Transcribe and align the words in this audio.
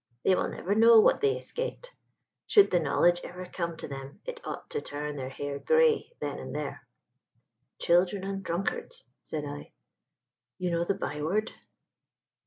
They 0.23 0.33
will 0.33 0.47
never 0.49 0.73
know 0.73 0.99
what 0.99 1.21
they 1.21 1.37
escaped: 1.37 1.93
should 2.47 2.71
the 2.71 2.79
knowledge 2.79 3.21
ever 3.23 3.45
come 3.45 3.77
to 3.77 3.87
them 3.87 4.19
it 4.25 4.41
ought 4.43 4.67
to 4.71 4.81
turn 4.81 5.15
their 5.15 5.29
hair 5.29 5.59
grey 5.59 6.11
then 6.19 6.39
and 6.39 6.55
there." 6.55 6.87
"Children 7.77 8.23
and 8.23 8.41
drunkards," 8.41 9.03
said 9.21 9.45
I. 9.45 9.71
"You 10.57 10.71
know 10.71 10.83
the 10.85 10.95
byword?" 10.95 11.51